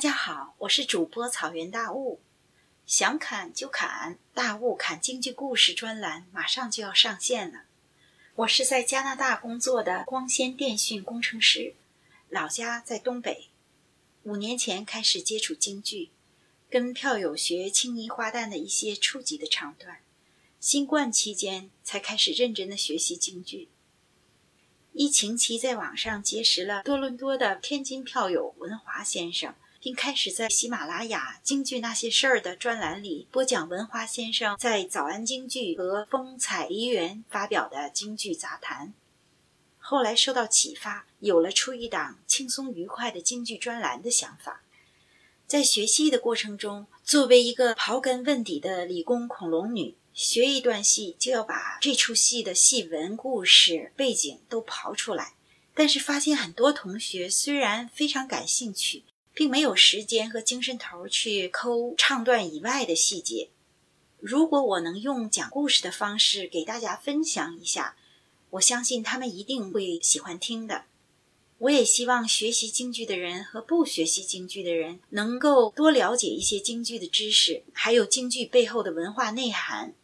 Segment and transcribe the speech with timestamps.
[0.00, 2.22] 大家好，我是主播草原大雾，
[2.86, 7.64] 想砍就砍，大雾砍京剧故事专栏马上就要上线了。
[8.36, 11.74] 我是在加拿大工作的光纤电讯工程师，
[12.30, 13.50] 老家在东北。
[14.22, 16.08] 五年前开始接触京剧，
[16.70, 19.98] 跟票友学青泥花旦的一些初级的唱段。
[20.58, 23.68] 新冠期间才开始认真的学习京剧。
[24.94, 29.54] 疫情期在网上结识了多伦多的天津票友文华先生。
[29.82, 38.92] 并开始在喜马拉雅《京剧那些事儿》的专栏里播讲文华先生在《早安京剧》和《风采梨园》发表的京剧杂谈。
[39.78, 44.60] 后来受到启发，有了出一档轻松愉快的京剧专栏的想法。
[45.46, 55.32] 在学戏的过程中，作为一个刨根问底的理工恐龙女，学一段戏就要把这出戏的戏文、故事、背景都刨出来。
[55.72, 59.04] 但是发现很多同学虽然非常感兴趣。
[59.40, 63.48] 并没有时间和精神头去抠唱段以外的细节。
[64.18, 67.96] 如果我能用讲故事的方式给大家分享一下，
[68.50, 70.84] 我相信他们一定会喜欢听的。
[71.56, 79.94] 我也希望学习京剧的人和不学习京剧的人能够多了解一些京剧的知识，还有京剧背后的文化内涵。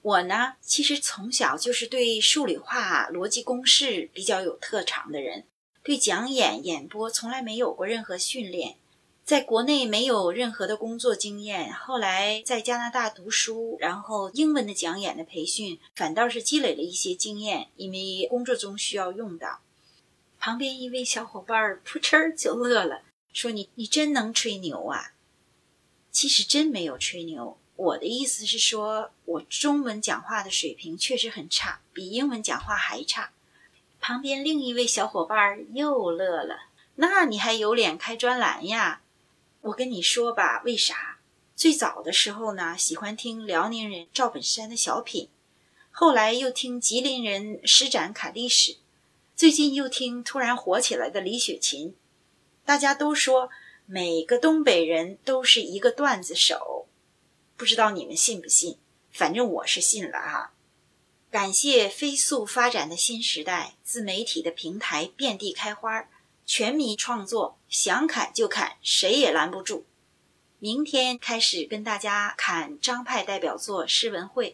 [0.00, 5.44] 我呢，其实从小就是对数理化、逻辑公式比较有特长的人。
[5.84, 8.76] 对讲演演播从来没有过任何训练，
[9.22, 11.70] 在国内没有任何的工作经验。
[11.74, 19.60] 后来在加拿大读书，然后英文的讲演的培训，反倒是积累了一些经验，因为工作中需要用到。
[20.40, 23.02] 旁边一位小伙伴儿扑哧就乐了，
[23.34, 25.12] 说：“你你真能吹牛啊！”
[26.10, 33.32] 其实真没有吹牛，我的意思是说，我中文讲话的水平确实很差，比英文讲话还差。
[34.06, 36.66] 旁边另一位小伙伴又乐了。
[36.96, 39.00] 那你还有脸开专栏呀？
[39.62, 41.20] 我跟你说吧，为啥？
[41.56, 45.30] 最早的时候呢，喜欢听辽宁人赵本山的小品，
[45.90, 48.76] 后来又听吉林人施展侃历史，
[49.34, 51.96] 最近又听突然火起来的李雪琴。
[52.66, 53.48] 大家都说
[53.86, 56.86] 每个东北人都是一个段子手，
[57.56, 58.76] 不知道你们信不信？
[59.10, 60.52] 反正我是信了哈。
[61.34, 66.08] 感谢飞速发展的新时代，自媒体的平台遍地开花，
[66.46, 69.84] 全民创作，想砍就砍，谁也拦不住。
[70.60, 74.50] 明天开始跟大家砍张派代表作《诗文会》，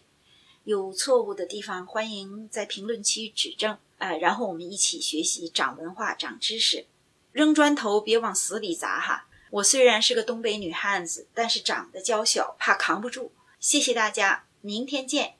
[0.64, 6.86] 有错误的地方欢迎在评论区指正，呃，然后我们一起学习，长文化，长知识。
[7.32, 9.28] 扔砖头别往死里砸哈！
[9.50, 13.32] 我虽然是个东北女汉子，但是长得娇小，怕扛不住。
[13.60, 15.34] 谢谢大家，明天见。